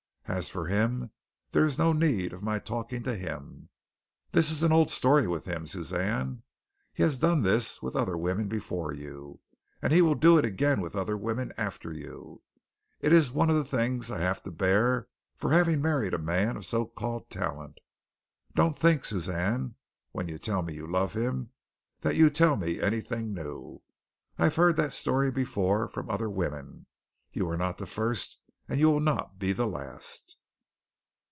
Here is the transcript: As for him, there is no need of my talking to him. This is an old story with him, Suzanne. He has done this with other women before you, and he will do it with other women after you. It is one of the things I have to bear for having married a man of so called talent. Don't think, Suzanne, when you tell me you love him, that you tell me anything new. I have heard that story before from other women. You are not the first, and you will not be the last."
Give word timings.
As 0.27 0.47
for 0.47 0.67
him, 0.67 1.11
there 1.51 1.65
is 1.65 1.77
no 1.77 1.91
need 1.91 2.31
of 2.31 2.41
my 2.41 2.57
talking 2.57 3.03
to 3.03 3.17
him. 3.17 3.67
This 4.31 4.49
is 4.49 4.63
an 4.63 4.71
old 4.71 4.89
story 4.89 5.27
with 5.27 5.43
him, 5.43 5.65
Suzanne. 5.65 6.43
He 6.93 7.03
has 7.03 7.17
done 7.19 7.41
this 7.41 7.81
with 7.81 7.97
other 7.97 8.17
women 8.17 8.47
before 8.47 8.93
you, 8.93 9.41
and 9.81 9.91
he 9.91 10.01
will 10.01 10.15
do 10.15 10.37
it 10.37 10.79
with 10.79 10.95
other 10.95 11.17
women 11.17 11.51
after 11.57 11.91
you. 11.91 12.41
It 13.01 13.11
is 13.11 13.29
one 13.29 13.49
of 13.49 13.57
the 13.57 13.65
things 13.65 14.09
I 14.09 14.19
have 14.19 14.41
to 14.43 14.51
bear 14.51 15.09
for 15.35 15.51
having 15.51 15.81
married 15.81 16.13
a 16.13 16.17
man 16.17 16.55
of 16.55 16.65
so 16.65 16.85
called 16.85 17.29
talent. 17.29 17.79
Don't 18.55 18.77
think, 18.77 19.03
Suzanne, 19.03 19.75
when 20.13 20.29
you 20.29 20.37
tell 20.39 20.61
me 20.61 20.73
you 20.75 20.87
love 20.87 21.11
him, 21.11 21.49
that 21.99 22.15
you 22.15 22.29
tell 22.29 22.55
me 22.55 22.79
anything 22.79 23.33
new. 23.33 23.81
I 24.39 24.45
have 24.45 24.55
heard 24.55 24.77
that 24.77 24.93
story 24.93 25.29
before 25.29 25.89
from 25.89 26.09
other 26.09 26.29
women. 26.29 26.85
You 27.33 27.49
are 27.49 27.57
not 27.57 27.79
the 27.79 27.85
first, 27.85 28.37
and 28.69 28.79
you 28.79 28.89
will 28.89 29.01
not 29.01 29.37
be 29.37 29.51
the 29.51 29.67
last." 29.67 30.37